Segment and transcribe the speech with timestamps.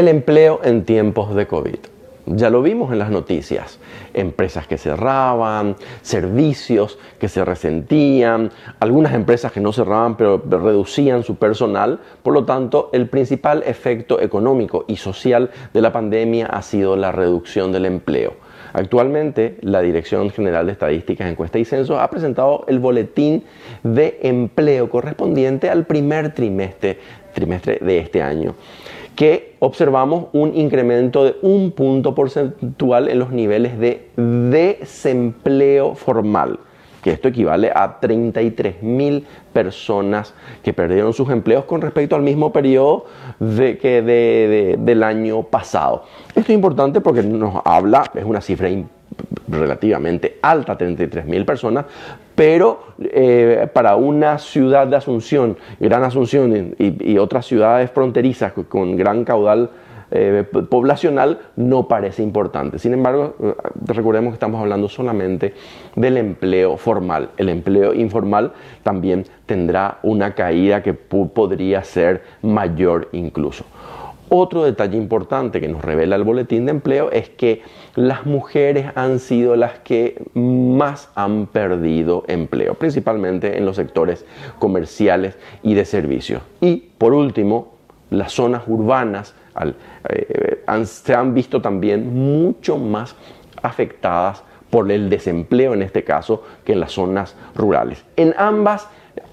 [0.00, 1.76] El empleo en tiempos de COVID.
[2.24, 3.78] Ya lo vimos en las noticias.
[4.14, 11.36] Empresas que cerraban, servicios que se resentían, algunas empresas que no cerraban pero reducían su
[11.36, 12.00] personal.
[12.22, 17.12] Por lo tanto, el principal efecto económico y social de la pandemia ha sido la
[17.12, 18.32] reducción del empleo.
[18.72, 23.44] Actualmente, la Dirección General de Estadísticas, Encuesta y Censo ha presentado el boletín
[23.82, 26.98] de empleo correspondiente al primer trimestre,
[27.34, 28.54] trimestre de este año
[29.14, 36.58] que observamos un incremento de un punto porcentual en los niveles de desempleo formal,
[37.02, 42.52] que esto equivale a 33 mil personas que perdieron sus empleos con respecto al mismo
[42.52, 43.06] periodo
[43.38, 44.02] de, que
[44.78, 46.04] del año pasado.
[46.28, 48.68] Esto es importante porque nos habla, es una cifra
[49.48, 51.86] relativamente alta, 33 mil personas,
[52.40, 59.26] pero eh, para una ciudad de Asunción, Gran Asunción y, otras ciudades fronterizas con gran
[59.26, 59.68] caudal
[60.10, 62.78] eh, poblacional no parece importante.
[62.78, 65.52] Sin embargo, eh, recordemos que estamos hablando solamente
[65.94, 67.28] del empleo formal.
[67.36, 73.66] El empleo informal también tendrá una caída que podría ser mayor incluso.
[74.32, 77.62] Otro detalle importante que nos revela el boletín de empleo es que
[77.96, 84.24] las mujeres han sido las que más han perdido empleo, principalmente en los sectores
[84.60, 86.42] comerciales y de servicios.
[86.60, 87.74] Y por último,
[88.10, 89.34] las zonas urbanas
[90.08, 93.16] eh, se han visto también mucho más
[93.62, 98.04] afectadas por el desempleo en este caso que en las zonas rurales.
[98.14, 98.86] En ambas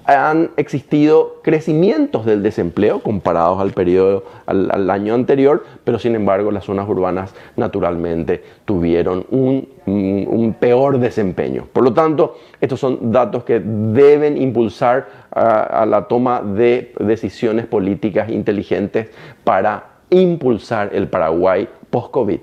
[0.07, 6.63] han existido crecimientos del desempleo comparados al periodo, al, año anterior, pero sin embargo las
[6.63, 11.67] zonas urbanas naturalmente tuvieron un, un, peor desempeño.
[11.73, 18.29] Por lo tanto, estos son datos que deben impulsar a la toma de decisiones políticas
[18.29, 19.09] inteligentes
[19.43, 22.39] para impulsar el Paraguay post-COVID.